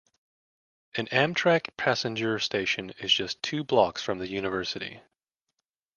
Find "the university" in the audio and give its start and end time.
4.17-4.99